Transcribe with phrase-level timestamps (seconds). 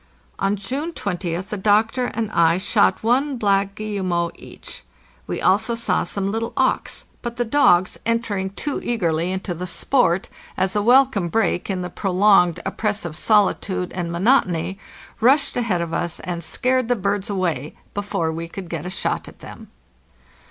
[0.39, 4.83] On June 20th the doctor and I shot one black guillemot each.
[5.27, 9.59] We also saw some little auks, but the dogs, entering too eagerly 618 APPENDIX into
[9.59, 14.79] the sport, as a welcome break in the prolonged oppressive solitude and monotony,
[15.19, 19.27] rushed ahead of us and scared the birds away before we could get a shot
[19.27, 19.69] at them.